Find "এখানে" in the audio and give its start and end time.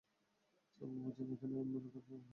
1.33-1.53